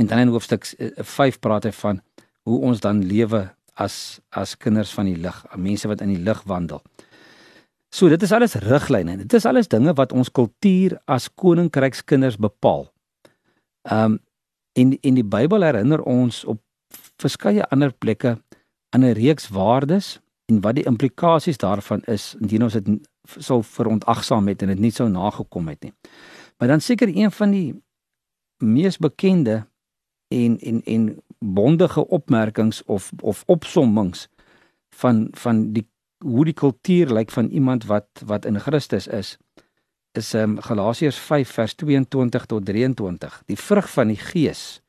En 0.00 0.08
dan 0.08 0.24
in 0.24 0.32
hoofstuk 0.34 0.66
5 0.66 1.36
uh, 1.36 1.40
praat 1.40 1.68
hy 1.68 1.74
van 1.76 2.00
hoe 2.48 2.58
ons 2.66 2.80
dan 2.80 3.04
lewe 3.04 3.46
as 3.76 4.20
as 4.30 4.56
kinders 4.56 4.92
van 4.96 5.08
die 5.08 5.16
lig, 5.20 5.36
mense 5.56 5.88
wat 5.88 6.00
in 6.04 6.14
die 6.14 6.22
lig 6.22 6.42
wandel. 6.48 6.82
So 7.92 8.08
dit 8.08 8.22
is 8.22 8.32
alles 8.32 8.56
riglyne. 8.60 9.16
Dit 9.22 9.32
is 9.38 9.46
alles 9.46 9.68
dinge 9.72 9.94
wat 9.96 10.12
ons 10.12 10.32
kultuur 10.32 10.98
as 11.06 11.28
koninkrykskinders 11.34 12.36
bepaal. 12.36 12.88
Um 13.84 14.20
en 14.76 14.92
in 15.00 15.16
die 15.16 15.24
Bybel 15.24 15.64
herinner 15.64 16.02
ons 16.04 16.42
op 16.44 16.60
verskeie 17.16 17.64
ander 17.72 17.94
plekke 17.96 18.34
aan 18.92 19.04
'n 19.04 19.16
reeks 19.16 19.48
waardes 19.48 20.20
en 20.46 20.60
wat 20.60 20.74
die 20.74 20.84
implikasies 20.84 21.56
daarvan 21.56 22.02
is 22.04 22.34
indien 22.40 22.62
ons 22.62 22.72
dit 22.72 23.08
sou 23.38 23.62
verontagsaam 23.62 24.48
het 24.48 24.62
en 24.62 24.68
dit 24.68 24.78
nie 24.78 24.90
sou 24.90 25.08
nagekom 25.08 25.68
het 25.68 25.82
nie. 25.82 25.92
Maar 26.58 26.68
dan 26.68 26.80
seker 26.80 27.08
een 27.08 27.30
van 27.30 27.50
die 27.50 27.74
mees 28.62 28.98
bekende 28.98 29.66
en 30.28 30.58
en 30.58 30.82
en 30.84 31.22
bondige 31.38 32.06
opmerkings 32.08 32.84
of 32.84 33.10
of 33.20 33.42
opsommings 33.46 34.28
van 34.90 35.28
van 35.30 35.72
die 35.72 35.86
hoe 36.24 36.44
die 36.44 36.56
kultuur 36.56 37.12
lyk 37.12 37.30
van 37.30 37.48
iemand 37.48 37.84
wat 37.84 38.08
wat 38.24 38.44
in 38.44 38.60
Christus 38.60 39.06
is 39.06 39.36
is 40.16 40.32
um, 40.34 40.56
Galasiërs 40.60 41.18
5 41.20 41.50
vers 41.58 41.74
22 41.74 42.46
tot 42.48 42.64
23. 42.64 43.42
Die 43.46 43.58
vrug 43.60 43.90
van 43.92 44.08
die 44.08 44.16
Gees 44.16 44.80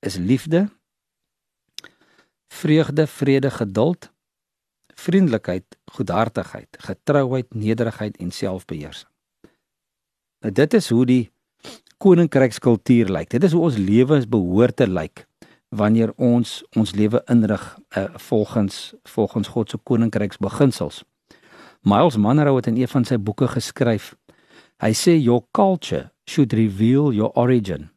is 0.00 0.16
liefde, 0.16 0.68
vreugde, 2.48 3.06
vrede, 3.06 3.50
geduld, 3.50 4.08
vriendelikheid, 4.96 5.76
goedhartigheid, 5.92 6.80
getrouheid, 6.80 7.54
nederigheid 7.54 8.16
en 8.16 8.30
selfbeheersing. 8.30 9.10
Nou 10.40 10.52
dit 10.56 10.74
is 10.74 10.88
hoe 10.88 11.04
die 11.06 11.24
koninkrykskultuur 12.00 13.12
lyk. 13.12 13.28
Dit 13.30 13.44
is 13.44 13.52
hoe 13.52 13.66
ons 13.68 13.76
lewens 13.76 14.28
behoort 14.28 14.76
te 14.80 14.88
lyk 14.88 15.26
wanneer 15.70 16.12
ons 16.16 16.60
ons 16.76 16.92
lewe 16.92 17.22
inrig 17.30 17.62
uh, 17.96 18.04
volgens 18.28 18.94
volgens 19.02 19.48
God 19.48 19.70
se 19.70 19.78
koninkryksbeginsels. 19.78 21.04
Miles 21.82 22.16
Monroe 22.16 22.56
het 22.56 22.66
in 22.66 22.76
een 22.76 22.88
van 22.88 23.04
sy 23.04 23.16
boeke 23.16 23.48
geskryf. 23.48 24.14
Hy 24.82 24.92
sê 24.92 25.14
your 25.16 25.46
culture 25.56 26.10
should 26.28 26.52
reveal 26.52 27.12
your 27.12 27.30
origin. 27.38 27.90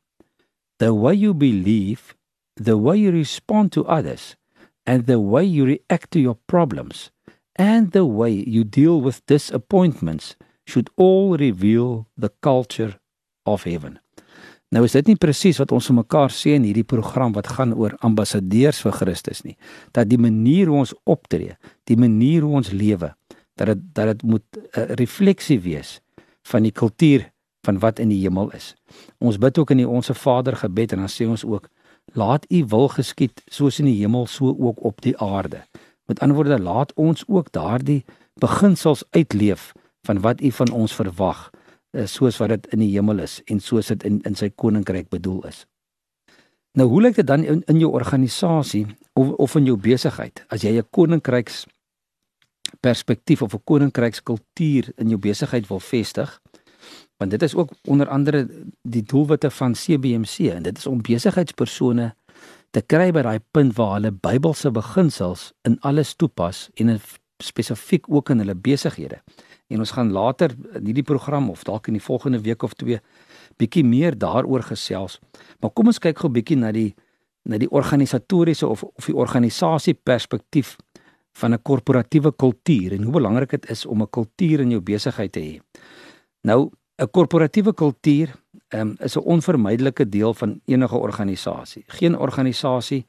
The 0.78 0.94
way 0.94 1.16
you 1.16 1.34
believe, 1.34 2.16
the 2.56 2.78
way 2.78 3.00
you 3.00 3.12
respond 3.12 3.72
to 3.72 3.86
others, 3.86 4.36
and 4.86 5.06
the 5.06 5.20
way 5.20 5.44
you 5.46 5.66
react 5.66 6.12
to 6.12 6.20
your 6.20 6.38
problems, 6.46 7.12
and 7.56 7.92
the 7.92 8.06
way 8.06 8.32
you 8.32 8.64
deal 8.64 9.02
with 9.02 9.26
disappointments 9.26 10.36
should 10.66 10.90
all 10.96 11.38
reveal 11.38 12.08
the 12.18 12.32
culture 12.42 13.00
of 13.46 13.64
heaven. 13.64 14.03
Nou 14.74 14.82
is 14.88 14.96
dit 14.96 15.12
nie 15.12 15.20
presies 15.20 15.60
wat 15.62 15.72
ons 15.76 15.86
vir 15.92 16.00
mekaar 16.00 16.32
sê 16.34 16.56
in 16.58 16.64
hierdie 16.66 16.88
program 16.88 17.36
wat 17.36 17.52
gaan 17.56 17.76
oor 17.78 17.94
ambassadeurs 18.02 18.80
vir 18.82 18.96
Christus 18.98 19.44
nie. 19.46 19.54
Dat 19.94 20.10
die 20.10 20.18
manier 20.18 20.72
hoe 20.72 20.80
ons 20.82 20.96
optree, 21.06 21.58
die 21.90 21.98
manier 22.00 22.42
hoe 22.48 22.56
ons 22.58 22.72
lewe, 22.74 23.12
dat 23.60 23.70
dit 23.70 23.84
dat 23.94 24.10
dit 24.14 24.24
moet 24.24 24.46
'n 24.74 24.98
refleksie 24.98 25.60
wees 25.60 26.02
van 26.50 26.64
die 26.64 26.72
kultuur 26.72 27.30
van 27.66 27.80
wat 27.80 28.00
in 28.00 28.10
die 28.10 28.22
hemel 28.22 28.52
is. 28.52 28.76
Ons 29.20 29.38
bid 29.38 29.58
ook 29.58 29.72
in 29.72 29.78
die 29.78 29.88
Onse 29.88 30.14
Vader 30.14 30.56
gebed 30.56 30.92
en 30.92 31.00
dan 31.00 31.10
sê 31.10 31.28
ons 31.28 31.46
ook 31.46 31.70
laat 32.14 32.46
u 32.50 32.66
wil 32.68 32.88
geskied 32.88 33.44
soos 33.48 33.80
in 33.80 33.86
die 33.86 34.02
hemel 34.02 34.26
so 34.28 34.56
ook 34.60 34.84
op 34.84 35.02
die 35.02 35.18
aarde. 35.18 35.64
Met 36.08 36.20
ander 36.20 36.36
woorde 36.36 36.60
laat 36.60 36.94
ons 36.94 37.24
ook 37.28 37.52
daardie 37.52 38.06
beginsels 38.36 39.04
uitleef 39.10 39.72
van 40.04 40.20
wat 40.20 40.42
u 40.42 40.52
van 40.52 40.72
ons 40.72 40.96
verwag 40.96 41.50
eh, 41.54 41.63
soos 42.06 42.38
wat 42.42 42.50
dit 42.50 42.68
in 42.74 42.80
die 42.80 42.92
hemel 42.96 43.20
is 43.20 43.42
en 43.46 43.60
soos 43.60 43.88
dit 43.88 44.04
in 44.04 44.22
in 44.28 44.36
sy 44.36 44.50
koninkryk 44.50 45.10
bedoel 45.10 45.44
is. 45.48 45.66
Nou 46.74 46.88
hoe 46.90 47.02
lyk 47.02 47.16
dit 47.16 47.28
dan 47.28 47.44
in, 47.44 47.62
in 47.70 47.80
jou 47.80 47.92
organisasie 47.94 48.86
of 49.14 49.30
of 49.38 49.56
in 49.56 49.66
jou 49.66 49.78
besigheid 49.78 50.46
as 50.50 50.62
jy 50.62 50.78
'n 50.78 50.90
koninkryks 50.90 51.66
perspektief 52.82 53.42
of 53.42 53.54
'n 53.54 53.64
koninkrykskultuur 53.64 54.92
in 54.98 55.10
jou 55.10 55.20
besigheid 55.20 55.68
wil 55.68 55.80
vestig? 55.80 56.42
Want 57.18 57.32
dit 57.32 57.42
is 57.42 57.56
ook 57.56 57.70
onder 57.88 58.08
andere 58.08 58.48
die 58.82 59.04
doelwitte 59.04 59.50
van 59.50 59.74
CBMC 59.74 60.52
en 60.52 60.64
dit 60.64 60.78
is 60.78 60.88
om 60.88 61.02
besigheidspersone 61.02 62.16
te 62.72 62.82
kry 62.82 63.12
by 63.12 63.22
daai 63.22 63.40
punt 63.52 63.76
waar 63.78 63.94
hulle 63.94 64.12
Bybelse 64.12 64.72
beginsels 64.72 65.52
in 65.62 65.78
alles 65.80 66.16
toepas 66.16 66.70
en 66.74 67.00
spesifiek 67.44 68.10
ook 68.10 68.30
in 68.30 68.38
hulle 68.38 68.56
besighede. 68.56 69.22
En 69.68 69.80
ons 69.80 69.92
gaan 69.92 70.12
later 70.12 70.56
in 70.74 70.86
hierdie 70.86 71.04
program 71.04 71.50
of 71.50 71.64
dalk 71.64 71.88
in 71.88 71.94
die 71.94 72.04
volgende 72.04 72.42
week 72.42 72.64
of 72.64 72.74
twee 72.74 73.00
bietjie 73.58 73.84
meer 73.84 74.18
daaroor 74.18 74.64
gesels. 74.64 75.20
Maar 75.60 75.72
kom 75.72 75.88
ons 75.88 76.00
kyk 76.00 76.20
gou 76.20 76.30
bietjie 76.30 76.58
na 76.58 76.72
die 76.72 76.94
na 77.44 77.58
die 77.60 77.70
organisatoriese 77.70 78.68
of 78.68 78.84
of 78.84 79.06
die 79.06 79.16
organisasie 79.16 79.94
perspektief 79.94 80.78
van 81.34 81.54
'n 81.54 81.62
korporatiewe 81.62 82.32
kultuur 82.32 82.94
en 82.94 83.04
hoe 83.04 83.14
belangrik 83.14 83.50
dit 83.50 83.70
is 83.70 83.86
om 83.86 84.02
'n 84.02 84.10
kultuur 84.10 84.60
in 84.60 84.70
jou 84.70 84.82
besigheid 84.82 85.32
te 85.32 85.40
hê. 85.40 85.60
Nou 86.42 86.70
'n 86.98 87.10
korporatiewe 87.12 87.74
kultuur 87.74 88.34
um, 88.70 88.96
is 89.00 89.16
'n 89.16 89.26
onvermydelike 89.26 90.10
deel 90.10 90.34
van 90.34 90.62
enige 90.66 90.96
organisasie. 90.96 91.84
Geen 91.88 92.18
organisasie 92.18 93.06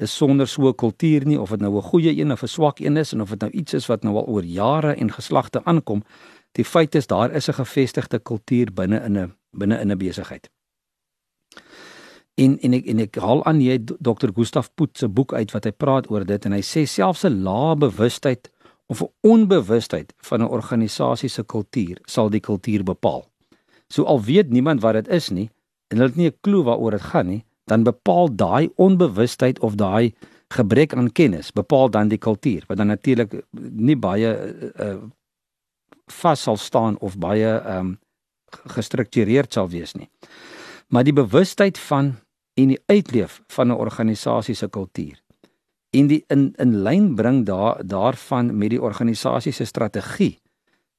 is 0.00 0.16
sonder 0.16 0.48
so 0.48 0.68
'n 0.68 0.74
kultuur 0.74 1.26
nie 1.26 1.40
of 1.40 1.50
dit 1.50 1.60
nou 1.60 1.76
'n 1.76 1.82
goeie 1.82 2.16
een 2.20 2.32
of 2.32 2.42
'n 2.42 2.48
swak 2.48 2.80
een 2.80 2.96
is 2.96 3.12
en 3.12 3.20
of 3.20 3.30
dit 3.30 3.40
nou 3.40 3.52
iets 3.52 3.74
is 3.74 3.86
wat 3.86 4.02
nou 4.02 4.16
al 4.16 4.26
oor 4.26 4.44
jare 4.44 4.94
en 4.94 5.12
geslagte 5.12 5.64
aankom. 5.64 6.02
Die 6.52 6.64
feit 6.64 6.94
is 6.94 7.06
daar 7.06 7.30
is 7.30 7.48
'n 7.48 7.52
gevestigde 7.52 8.18
kultuur 8.18 8.72
binne 8.72 9.00
in 9.00 9.18
'n 9.18 9.34
binne 9.50 9.80
in 9.80 9.90
'n 9.90 9.98
besigheid. 9.98 10.50
En 12.34 12.58
en 12.58 12.72
ek 12.72 12.86
en 12.86 12.98
ek 12.98 13.16
haal 13.16 13.44
aan 13.44 13.60
jy 13.60 13.78
Dr. 13.84 14.30
Gustaf 14.34 14.74
Poot 14.74 14.98
se 14.98 15.08
boek 15.08 15.34
uit 15.34 15.52
wat 15.52 15.64
hy 15.64 15.70
praat 15.70 16.10
oor 16.10 16.24
dit 16.24 16.44
en 16.44 16.52
hy 16.52 16.62
sê 16.62 16.86
selfs 16.86 17.24
'n 17.24 17.42
lae 17.42 17.76
bewustheid 17.76 18.50
of 18.86 19.02
'n 19.02 19.12
onbewustheid 19.20 20.14
van 20.16 20.42
'n 20.42 20.48
organisasie 20.48 21.28
se 21.28 21.42
kultuur 21.42 21.98
sal 22.04 22.30
die 22.30 22.40
kultuur 22.40 22.82
bepaal. 22.84 23.26
So 23.88 24.04
al 24.04 24.22
weet 24.22 24.50
niemand 24.50 24.80
wat 24.80 24.92
dit 24.92 25.08
is 25.08 25.30
nie 25.30 25.50
en 25.88 25.98
hulle 25.98 26.08
het 26.08 26.16
nie 26.16 26.30
'n 26.30 26.38
klou 26.40 26.62
waaroor 26.62 26.90
dit 26.90 27.00
gaan 27.00 27.26
nie, 27.26 27.44
dan 27.70 27.86
bepaal 27.86 28.30
daai 28.34 28.70
onbewustheid 28.76 29.60
of 29.62 29.78
daai 29.78 30.12
gebrek 30.50 30.94
aan 30.98 31.12
kennis 31.14 31.52
bepaal 31.54 31.90
dan 31.94 32.10
die 32.10 32.18
kultuur 32.18 32.66
wat 32.68 32.80
dan 32.82 32.90
natuurlik 32.90 33.36
nie 33.90 33.96
baie 33.96 34.30
uh, 34.74 34.96
vas 36.10 36.42
sal 36.42 36.58
staan 36.58 36.98
of 36.98 37.18
baie 37.22 37.52
um, 37.76 37.94
gestruktureerd 38.74 39.52
sal 39.54 39.68
wees 39.70 39.94
nie. 39.94 40.08
Maar 40.90 41.06
die 41.06 41.14
bewustheid 41.14 41.78
van 41.78 42.16
en 42.58 42.72
die 42.74 42.80
uitleef 42.90 43.40
van 43.54 43.70
'n 43.70 43.78
organisasie 43.78 44.54
se 44.54 44.68
kultuur 44.68 45.22
en 45.90 46.06
die 46.06 46.24
in 46.26 46.52
in 46.58 46.82
lyn 46.82 47.14
bring 47.14 47.46
daar 47.46 47.86
daarvan 47.86 48.58
met 48.58 48.70
die 48.70 48.82
organisasie 48.82 49.52
se 49.52 49.64
strategie 49.64 50.38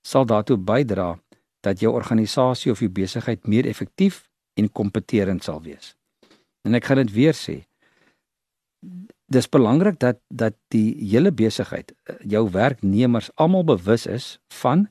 sal 0.01 0.25
daartoe 0.25 0.57
bydra 0.57 1.19
dat 1.59 1.79
jou 1.79 1.93
organisasie 1.93 2.71
of 2.71 2.79
jou 2.79 2.89
besigheid 2.89 3.47
meer 3.47 3.65
effektief 3.65 4.29
en 4.53 4.71
kompeterend 4.71 5.43
sal 5.43 5.61
wees. 5.61 5.95
En 6.67 6.77
ek 6.77 6.85
gaan 6.85 7.01
dit 7.01 7.13
weer 7.13 7.37
sê. 7.37 7.61
Dis 9.31 9.49
belangrik 9.49 9.99
dat 9.99 10.19
dat 10.27 10.57
die 10.73 10.95
hele 10.99 11.31
besigheid, 11.31 11.93
jou 12.27 12.49
werknemers 12.51 13.31
almal 13.35 13.63
bewus 13.63 14.05
is 14.05 14.39
van 14.61 14.89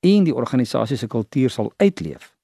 en 0.00 0.24
die 0.24 0.34
organisasie 0.34 0.96
se 0.96 1.06
kultuur 1.06 1.50
sal 1.50 1.72
uitleef 1.76 2.34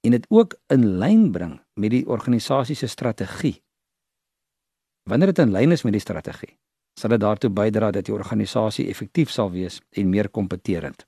en 0.00 0.14
dit 0.16 0.26
ook 0.28 0.54
in 0.72 0.86
lyn 0.98 1.30
bring 1.32 1.58
met 1.74 1.90
die 1.90 2.06
organisasie 2.08 2.76
se 2.78 2.86
strategie 2.86 3.58
Wanneer 5.10 5.32
dit 5.32 5.38
in 5.38 5.50
lyn 5.50 5.72
is 5.74 5.82
met 5.82 5.96
die 5.96 6.02
strategie, 6.02 6.52
sal 6.98 7.14
dit 7.14 7.22
daartoe 7.22 7.50
bydra 7.50 7.90
dat 7.94 8.06
die 8.06 8.14
organisasie 8.14 8.88
effektief 8.92 9.32
sal 9.32 9.50
wees 9.50 9.80
en 9.90 10.10
meer 10.12 10.28
kompeterend. 10.28 11.06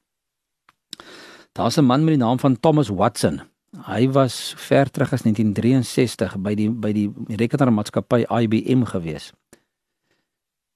Daar's 1.52 1.78
'n 1.78 1.84
man 1.84 2.04
met 2.04 2.18
die 2.18 2.24
naam 2.24 2.38
van 2.38 2.60
Thomas 2.60 2.88
Watson. 2.88 3.40
Hy 3.72 4.08
was 4.12 4.54
ver 4.56 4.90
terug 4.90 5.12
as 5.12 5.22
1963 5.24 6.36
by 6.44 6.52
die 6.54 6.68
by 6.68 6.92
die 6.92 7.08
rekenaarmaatskappy 7.40 8.26
IBM 8.28 8.84
gewees. 8.92 9.32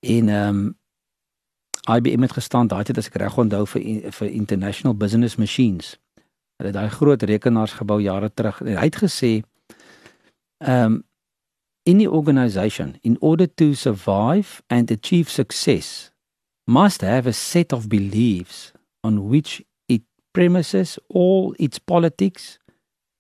En 0.00 0.28
ehm 0.28 0.48
um, 0.48 0.74
IBM 1.86 2.24
het 2.26 2.32
gestaan 2.32 2.66
daai 2.66 2.82
tyd 2.84 2.98
as 2.98 3.06
ek 3.06 3.18
reg 3.22 3.36
onthou 3.38 3.62
vir 3.66 4.10
vir 4.10 4.30
International 4.30 4.96
Business 4.96 5.36
Machines. 5.36 5.98
Hulle 6.56 6.72
het 6.72 6.78
daai 6.78 6.90
groot 6.90 7.22
rekenaars 7.22 7.76
gebou 7.78 8.00
jare 8.02 8.30
terug. 8.34 8.58
Hy 8.64 8.88
het 8.88 9.02
gesê 9.02 9.32
ehm 10.64 10.96
um, 10.96 11.04
any 11.86 12.06
organization, 12.06 12.98
in 13.02 13.16
order 13.20 13.46
to 13.46 13.74
survive 13.74 14.62
and 14.68 14.90
achieve 14.90 15.30
success, 15.30 16.10
must 16.64 17.00
have 17.00 17.28
a 17.28 17.32
set 17.32 17.72
of 17.72 17.88
beliefs 17.88 18.72
on 19.02 19.28
which 19.28 19.62
it 19.86 20.02
premises 20.32 20.98
all 21.08 21.54
its 21.58 21.78
politics, 21.78 22.58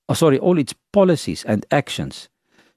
oh, 0.08 0.14
sorry, 0.14 0.38
all 0.38 0.58
its 0.58 0.74
policies 0.92 1.44
and 1.44 1.66
actions. 1.70 2.28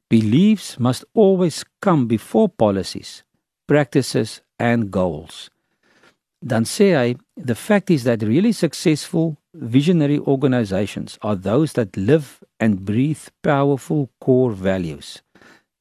Beliefs 0.10 0.80
must 0.80 1.06
always 1.14 1.64
come 1.82 2.08
before 2.08 2.50
policies, 2.50 3.24
practices, 3.68 4.42
and 4.58 4.92
goals. 4.92 5.50
Dan 6.42 6.64
sê 6.64 6.96
hy, 6.96 7.16
the 7.36 7.56
fact 7.56 7.92
is 7.92 8.06
that 8.06 8.24
really 8.24 8.54
successful 8.54 9.38
visionary 9.54 10.20
organizations 10.20 11.20
are 11.22 11.36
those 11.36 11.74
that 11.74 11.98
live 11.98 12.40
and 12.60 12.86
breathe 12.86 13.28
powerful 13.44 14.10
core 14.22 14.52
values 14.52 15.22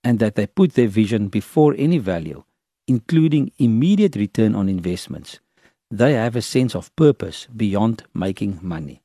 and 0.03 0.19
that 0.19 0.35
they 0.35 0.47
put 0.47 0.75
their 0.75 0.89
vision 0.89 1.29
before 1.29 1.75
any 1.79 1.99
value, 1.99 2.43
including 2.89 3.53
immediate 3.59 4.17
return 4.17 4.55
on 4.55 4.69
investments. 4.69 5.39
They 5.91 6.15
have 6.15 6.37
a 6.37 6.43
sense 6.43 6.75
of 6.75 6.95
purpose 6.97 7.47
beyond 7.55 8.03
making 8.15 8.59
money. 8.61 9.03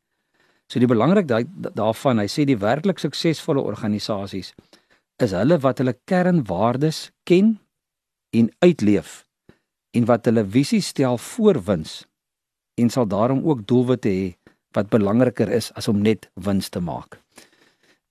So 0.73 0.81
die 0.81 0.89
belangrik 0.89 1.27
daarvan, 1.29 2.17
hy 2.17 2.25
sê 2.25 2.47
die 2.49 2.57
werklik 2.57 2.97
suksesvolle 2.97 3.61
organisasies 3.61 4.55
is 5.21 5.35
hulle 5.37 5.59
wat 5.61 5.77
hulle 5.77 5.93
kernwaardes 6.09 7.11
ken 7.29 7.59
en 8.33 8.47
uitleef 8.65 9.19
en 9.93 10.07
wat 10.09 10.25
hulle 10.25 10.41
visie 10.55 10.81
stel 10.81 11.19
voor 11.21 11.59
wins 11.67 11.93
en 12.81 12.89
sal 12.89 13.05
daarom 13.05 13.43
ook 13.45 13.61
doelwitte 13.69 14.09
hê 14.09 14.25
wat 14.73 14.89
belangriker 14.89 15.53
is 15.53 15.69
as 15.77 15.91
om 15.93 16.01
net 16.01 16.25
wins 16.33 16.73
te 16.73 16.81
maak. 16.81 17.19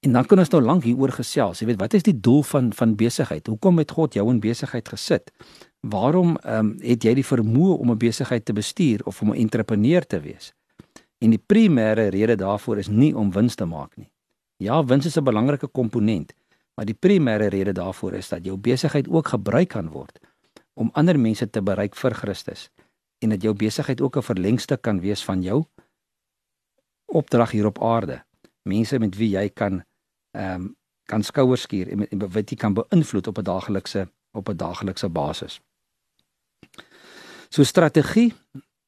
En 0.06 0.14
dan 0.14 0.30
kan 0.30 0.38
ons 0.38 0.54
nou 0.54 0.62
lank 0.62 0.86
hieroor 0.86 1.10
gesels. 1.18 1.58
Jy 1.58 1.72
weet, 1.72 1.82
wat 1.82 1.98
is 1.98 2.06
die 2.06 2.14
doel 2.14 2.46
van 2.46 2.70
van 2.78 2.94
besigheid? 2.94 3.50
Hoekom 3.50 3.82
het 3.82 3.90
God 3.90 4.14
jou 4.14 4.28
in 4.30 4.38
besigheid 4.38 4.86
gesit? 4.94 5.34
Waarom 5.82 6.36
ehm 6.38 6.58
um, 6.58 6.74
het 6.86 7.02
jy 7.02 7.18
die 7.18 7.26
vermoë 7.26 7.78
om 7.82 7.90
'n 7.90 7.98
besigheid 7.98 8.44
te 8.46 8.54
bestuur 8.54 9.02
of 9.02 9.22
om 9.22 9.34
'n 9.34 9.42
entrepreneur 9.42 10.06
te 10.06 10.20
wees? 10.20 10.54
En 11.22 11.30
die 11.30 11.38
primêre 11.38 12.08
rede 12.10 12.34
daarvoor 12.36 12.80
is 12.82 12.88
nie 12.90 13.12
om 13.16 13.30
wins 13.30 13.54
te 13.54 13.66
maak 13.68 13.94
nie. 13.96 14.10
Ja, 14.62 14.84
wins 14.84 15.06
is 15.06 15.16
'n 15.16 15.24
belangrike 15.24 15.68
komponent, 15.68 16.34
maar 16.74 16.86
die 16.86 16.98
primêre 16.98 17.48
rede 17.48 17.72
daarvoor 17.72 18.12
is 18.12 18.28
dat 18.28 18.44
jou 18.44 18.56
besigheid 18.56 19.08
ook 19.08 19.28
gebruik 19.28 19.68
kan 19.68 19.88
word 19.88 20.18
om 20.74 20.90
ander 20.92 21.18
mense 21.18 21.50
te 21.50 21.62
bereik 21.62 21.94
vir 21.94 22.14
Christus 22.14 22.70
en 23.18 23.28
dat 23.28 23.42
jou 23.42 23.54
besigheid 23.54 24.00
ook 24.00 24.16
'n 24.16 24.22
verlengstuk 24.22 24.82
kan 24.82 25.00
wees 25.00 25.24
van 25.24 25.42
jou 25.42 25.64
opdrag 27.06 27.50
hier 27.50 27.66
op 27.66 27.82
aarde. 27.82 28.24
Mense 28.62 28.98
met 28.98 29.16
wie 29.16 29.30
jy 29.30 29.48
kan 29.48 29.84
ehm 30.30 30.54
um, 30.54 30.76
kan 31.04 31.22
skouers 31.22 31.62
skuur 31.62 31.88
en, 31.88 32.08
en 32.08 32.18
wat 32.32 32.50
jy 32.50 32.56
kan 32.56 32.74
beïnvloed 32.74 33.26
op 33.26 33.38
'n 33.38 33.42
daaglikse 33.42 34.08
op 34.32 34.48
'n 34.48 34.56
daaglikse 34.56 35.08
basis. 35.08 35.60
So 37.48 37.62
strategie 37.62 38.32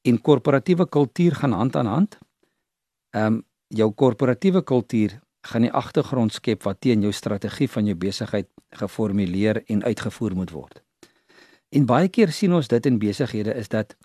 en 0.01 0.21
korporatiewe 0.21 0.89
kultuur 0.89 1.35
gaan 1.35 1.51
hand 1.51 1.75
aan 1.75 1.85
hand. 1.85 2.17
Ehm 3.15 3.25
um, 3.25 3.43
jou 3.75 3.87
korporatiewe 3.91 4.61
kultuur 4.61 5.15
gaan 5.49 5.63
die 5.65 5.71
agtergrond 5.73 6.33
skep 6.33 6.63
wat 6.63 6.81
teen 6.85 7.01
jou 7.01 7.11
strategie 7.11 7.67
van 7.69 7.87
jou 7.89 7.95
besigheid 7.97 8.47
geformuleer 8.77 9.63
en 9.65 9.83
uitgevoer 9.83 10.35
moet 10.35 10.51
word. 10.51 10.83
En 11.69 11.85
baie 11.85 12.09
keer 12.09 12.31
sien 12.31 12.53
ons 12.53 12.67
dit 12.67 12.85
in 12.85 12.99
besighede 13.01 13.55
is 13.57 13.71
dat 13.73 13.95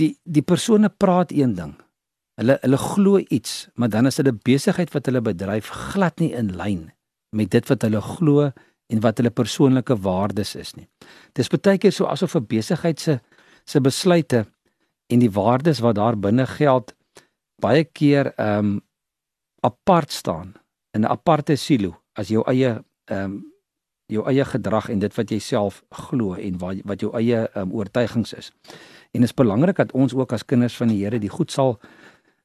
die 0.00 0.16
die 0.24 0.42
persone 0.42 0.88
praat 0.88 1.32
een 1.32 1.54
ding, 1.54 1.74
Hulle 2.34 2.56
hulle 2.64 2.78
glo 2.82 3.20
iets, 3.30 3.68
maar 3.78 3.88
dan 3.88 4.06
is 4.06 4.16
dit 4.18 4.26
'n 4.26 4.40
besigheid 4.42 4.90
wat 4.92 5.06
hulle 5.06 5.20
bedryf 5.20 5.68
glad 5.68 6.18
nie 6.18 6.32
in 6.32 6.56
lyn 6.56 6.92
met 7.30 7.50
dit 7.50 7.68
wat 7.68 7.82
hulle 7.82 8.00
glo 8.00 8.50
en 8.86 9.00
wat 9.00 9.16
hulle 9.18 9.30
persoonlike 9.30 9.96
waardes 9.96 10.54
is 10.54 10.74
nie. 10.74 10.88
Dis 11.32 11.48
baie 11.48 11.78
keer 11.78 11.92
so 11.92 12.06
asof 12.06 12.34
'n 12.34 12.46
besigheid 12.46 13.00
se 13.00 13.20
se 13.64 13.80
besluite 13.80 14.46
en 15.06 15.18
die 15.18 15.30
waardes 15.30 15.80
wat 15.80 15.94
daar 15.94 16.18
binne 16.18 16.46
geld 16.46 16.94
baie 17.64 17.84
keer 17.84 18.32
ehm 18.36 18.58
um, 18.58 18.80
apart 19.64 20.12
staan 20.12 20.54
in 20.92 21.00
'n 21.00 21.10
aparte 21.16 21.56
silo 21.56 21.96
as 22.12 22.28
jou 22.28 22.44
eie 22.46 22.84
ehm 23.04 23.24
um, 23.24 23.42
jou 24.06 24.24
eie 24.28 24.44
gedrag 24.44 24.88
en 24.92 24.98
dit 24.98 25.14
wat 25.16 25.30
jy 25.30 25.38
self 25.38 25.82
glo 25.90 26.34
en 26.34 26.58
wat 26.58 26.82
wat 26.84 27.00
jou 27.00 27.12
eie 27.16 27.48
um, 27.56 27.72
oortuigings 27.72 28.32
is. 28.32 28.52
En 29.12 29.20
dit 29.20 29.30
is 29.30 29.34
belangrik 29.34 29.76
dat 29.76 29.92
ons 29.92 30.14
ook 30.14 30.32
as 30.32 30.44
kinders 30.44 30.76
van 30.76 30.88
die 30.88 31.04
Here 31.04 31.18
die 31.18 31.32
goed 31.32 31.50
sal 31.52 31.78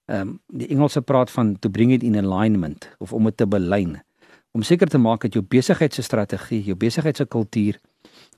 ehm 0.06 0.22
um, 0.22 0.40
die 0.48 0.68
Engelse 0.68 1.02
praat 1.02 1.32
van 1.32 1.60
to 1.60 1.70
bring 1.70 1.92
it 1.92 2.04
in 2.04 2.18
alignment 2.18 2.90
of 3.00 3.14
om 3.14 3.24
dit 3.24 3.38
te 3.38 3.48
belyn 3.48 4.00
om 4.52 4.64
seker 4.64 4.88
te 4.88 4.98
maak 4.98 5.22
dat 5.22 5.34
jou 5.34 5.44
besigheid 5.46 5.94
se 5.94 6.02
strategie, 6.02 6.64
jou 6.64 6.76
besigheid 6.76 7.18
se 7.18 7.26
kultuur 7.26 7.78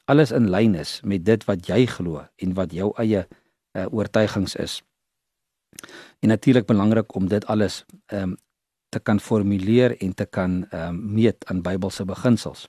alles 0.05 0.31
in 0.35 0.49
lyn 0.51 0.75
is 0.75 0.99
met 1.03 1.25
dit 1.25 1.45
wat 1.47 1.67
jy 1.67 1.85
glo 1.85 2.25
en 2.43 2.55
wat 2.57 2.73
jou 2.75 2.91
eie 2.99 3.23
uh, 3.23 3.85
oortuigings 3.93 4.55
is. 4.55 4.81
En 6.19 6.29
natuurlik 6.29 6.65
belangrik 6.65 7.15
om 7.15 7.27
dit 7.27 7.45
alles 7.45 7.85
ehm 8.05 8.21
um, 8.21 8.37
te 8.91 8.99
kan 8.99 9.19
formuleer 9.19 9.93
en 10.03 10.13
te 10.13 10.25
kan 10.25 10.65
ehm 10.69 10.87
um, 10.87 11.13
meet 11.13 11.45
aan 11.45 11.61
Bybelse 11.61 12.05
beginsels. 12.05 12.67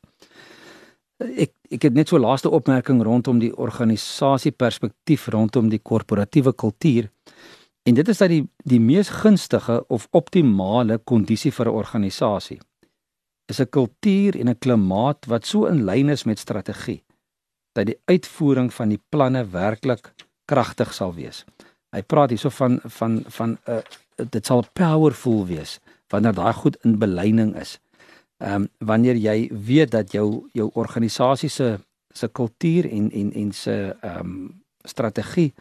Ek 1.19 1.53
ek 1.69 1.83
het 1.83 1.95
net 1.95 2.09
so 2.09 2.19
laaste 2.19 2.51
opmerking 2.51 3.03
rondom 3.03 3.39
die 3.39 3.57
organisasie 3.57 4.53
perspektief 4.53 5.27
rondom 5.27 5.69
die 5.69 5.83
korporatiewe 5.83 6.53
kultuur. 6.53 7.11
En 7.83 7.95
dit 7.95 8.09
is 8.09 8.19
dat 8.19 8.29
die 8.29 8.45
die 8.65 8.81
mees 8.81 9.09
gunstige 9.09 9.85
of 9.89 10.07
optimale 10.11 10.99
kondisie 10.99 11.53
vir 11.53 11.67
'n 11.67 11.75
organisasie 11.75 12.61
is 13.53 13.61
'n 13.61 13.71
kultuur 13.79 14.39
en 14.41 14.49
'n 14.49 14.59
klimaat 14.59 15.27
wat 15.27 15.47
so 15.47 15.67
in 15.67 15.85
lyn 15.85 16.09
is 16.09 16.25
met 16.25 16.39
strategie 16.39 17.05
dat 17.73 17.87
die 17.87 18.01
uitvoering 18.05 18.73
van 18.73 18.89
die 18.89 19.03
planne 19.09 19.45
werklik 19.51 20.15
kragtig 20.45 20.95
sal 20.95 21.15
wees. 21.15 21.45
Hy 21.93 22.03
praat 22.03 22.31
hierso 22.31 22.49
van 22.49 22.81
van 22.85 23.23
van 23.27 23.51
'n 23.51 23.71
uh, 23.71 24.27
dit 24.31 24.47
sal 24.47 24.65
powerful 24.73 25.47
wees 25.47 25.81
wanneer 26.09 26.35
daai 26.35 26.53
goed 26.53 26.77
in 26.85 26.99
belyning 26.99 27.57
is. 27.57 27.79
Ehm 28.39 28.55
um, 28.55 28.69
wanneer 28.79 29.17
jy 29.17 29.51
weet 29.53 29.91
dat 29.91 30.13
jou 30.13 30.49
jou 30.53 30.71
organisasie 30.75 31.49
se 31.49 31.79
se 32.13 32.29
kultuur 32.29 32.91
en 32.91 33.11
en 33.11 33.33
en 33.33 33.53
se 33.53 33.97
ehm 34.01 34.19
um, 34.19 34.63
strategie 34.85 35.53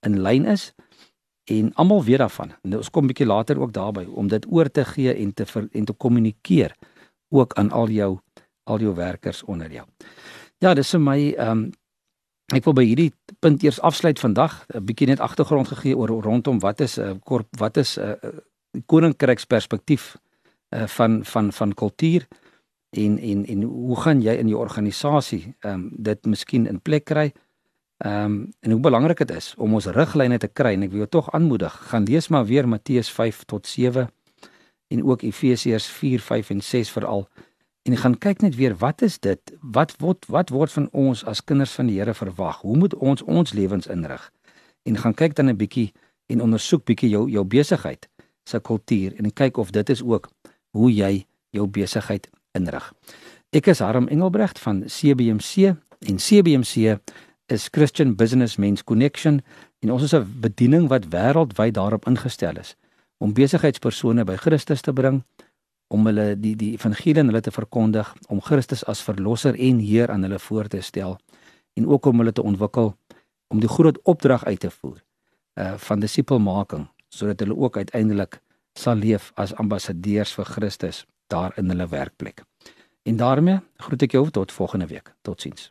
in 0.00 0.20
lyn 0.22 0.46
is 0.46 0.72
en 1.44 1.74
almal 1.74 2.04
weet 2.04 2.18
daarvan. 2.18 2.52
En 2.62 2.76
ons 2.76 2.90
kom 2.90 3.04
'n 3.04 3.06
bietjie 3.06 3.26
later 3.26 3.60
ook 3.60 3.72
daarby 3.72 4.04
om 4.04 4.28
dit 4.28 4.46
oor 4.52 4.70
te 4.70 4.84
gee 4.84 5.14
en 5.14 5.34
te 5.34 5.46
ver, 5.46 5.68
en 5.72 5.84
te 5.84 5.92
kommunikeer 5.92 6.74
ook 7.28 7.52
aan 7.54 7.70
al 7.70 7.88
jou 7.88 8.18
al 8.64 8.80
jou 8.80 8.94
werkers 8.94 9.42
onder 9.42 9.72
jou. 9.72 9.86
Ja, 10.58 10.74
dis 10.74 10.90
vir 10.90 11.00
my 11.00 11.32
ehm 11.32 11.50
um, 11.50 11.70
ek 12.56 12.64
wil 12.64 12.76
by 12.78 12.84
hierdie 12.88 13.12
punt 13.44 13.62
eers 13.62 13.80
afsluit 13.84 14.18
vandag, 14.20 14.64
'n 14.74 14.84
bietjie 14.84 15.06
net 15.06 15.20
agtergrond 15.20 15.68
gegee 15.68 15.96
oor 15.96 16.08
rondom 16.08 16.58
wat 16.60 16.80
is 16.80 16.98
'n 16.98 17.02
uh, 17.02 17.14
korp 17.24 17.48
wat 17.58 17.76
is 17.76 17.98
'n 17.98 18.00
uh, 18.00 18.30
koninkryksperspektief 18.86 20.16
uh, 20.74 20.86
van 20.86 21.24
van 21.24 21.52
van 21.52 21.74
kultuur 21.74 22.26
en 22.90 23.18
en 23.18 23.46
en 23.46 23.62
hoe 23.62 24.00
gaan 24.00 24.22
jy 24.22 24.32
in 24.32 24.48
jou 24.48 24.60
organisasie 24.60 25.54
ehm 25.60 25.74
um, 25.74 25.90
dit 25.92 26.24
miskien 26.24 26.66
in 26.66 26.80
plek 26.80 27.04
kry? 27.04 27.32
Ehm 27.98 28.24
um, 28.24 28.52
en 28.60 28.70
hoe 28.70 28.80
belangrik 28.80 29.18
dit 29.18 29.30
is 29.30 29.54
om 29.56 29.74
ons 29.74 29.86
riglyne 29.86 30.38
te 30.38 30.48
kry 30.48 30.72
en 30.72 30.82
ek 30.82 30.90
wil 30.90 30.98
jou 30.98 31.08
tog 31.08 31.30
aanmoedig, 31.30 31.72
gaan 31.90 32.04
lees 32.04 32.28
maar 32.28 32.46
weer 32.46 32.68
Matteus 32.68 33.10
5 33.10 33.44
tot 33.44 33.66
7 33.66 34.08
en 34.88 35.04
ook 35.04 35.22
Efesiërs 35.22 35.86
4, 35.86 36.20
5 36.20 36.50
en 36.50 36.60
6 36.60 36.90
veral 36.90 37.28
en 37.88 37.96
gaan 37.96 38.18
kyk 38.20 38.42
net 38.44 38.56
weer 38.56 38.74
wat 38.76 39.02
is 39.02 39.16
dit? 39.24 39.40
Wat 39.60 39.94
word 40.02 40.26
wat 40.28 40.50
word 40.52 40.72
van 40.72 40.88
ons 40.92 41.22
as 41.24 41.40
kinders 41.44 41.72
van 41.78 41.88
die 41.88 41.96
Here 41.96 42.12
verwag? 42.14 42.60
Hoe 42.60 42.76
moet 42.76 42.94
ons 42.94 43.22
ons 43.24 43.52
lewens 43.56 43.88
inrig? 43.88 44.26
En 44.84 44.98
gaan 45.00 45.14
kyk 45.14 45.34
dan 45.34 45.48
'n 45.48 45.56
bietjie 45.56 45.92
en 46.26 46.42
ondersoek 46.42 46.84
bietjie 46.84 47.08
jou 47.08 47.30
jou 47.30 47.44
besigheid 47.44 48.08
se 48.44 48.60
kultuur 48.60 49.16
en 49.16 49.32
kyk 49.32 49.56
of 49.56 49.70
dit 49.70 49.88
is 49.90 50.02
ook 50.02 50.28
hoe 50.70 50.92
jy 50.92 51.26
jou 51.50 51.66
besigheid 51.66 52.28
inrig. 52.52 52.92
Ek 53.50 53.66
is 53.66 53.78
Harm 53.78 54.08
Engelbregt 54.08 54.58
van 54.58 54.84
CBMC 54.84 55.74
en 55.98 56.16
CBMC 56.16 56.98
is 57.46 57.68
Christian 57.72 58.16
Business 58.16 58.56
Men's 58.56 58.84
Connection 58.84 59.40
en 59.80 59.92
ons 59.92 60.02
is 60.02 60.12
'n 60.12 60.40
bediening 60.40 60.88
wat 60.88 61.08
wêreldwyd 61.08 61.74
daarop 61.74 62.06
ingestel 62.06 62.56
is 62.56 62.76
om 63.18 63.32
besigheidspersone 63.32 64.24
by 64.24 64.36
Christus 64.36 64.80
te 64.80 64.92
bring, 64.92 65.24
om 65.88 66.06
hulle 66.06 66.34
die 66.36 66.54
die 66.56 66.72
evangelie 66.76 67.20
aan 67.22 67.32
hulle 67.32 67.40
te 67.40 67.54
verkondig, 67.54 68.14
om 68.28 68.40
Christus 68.40 68.84
as 68.84 69.02
verlosser 69.02 69.56
en 69.56 69.78
Heer 69.78 70.10
aan 70.10 70.22
hulle 70.22 70.38
voor 70.38 70.68
te 70.68 70.80
stel 70.80 71.18
en 71.74 71.86
ook 71.86 72.06
om 72.06 72.18
hulle 72.18 72.32
te 72.32 72.42
ontwikkel 72.42 72.94
om 73.48 73.60
die 73.60 73.68
groot 73.68 73.98
opdrag 74.02 74.44
uit 74.44 74.60
te 74.60 74.70
voer 74.70 75.00
uh 75.58 75.74
van 75.88 76.00
disipelmaking 76.00 76.88
sodat 77.08 77.40
hulle 77.40 77.56
ook 77.56 77.76
uiteindelik 77.76 78.40
sal 78.78 79.00
leef 79.00 79.32
as 79.34 79.54
ambassadeurs 79.54 80.34
vir 80.38 80.44
Christus 80.44 81.06
daar 81.26 81.52
in 81.56 81.68
hulle 81.68 81.88
werkplek. 81.88 82.44
En 83.02 83.16
daarmee 83.16 83.58
groet 83.76 84.02
ek 84.02 84.12
jou 84.12 84.30
tot 84.30 84.52
volgende 84.52 84.86
week. 84.86 85.14
Totsiens. 85.22 85.70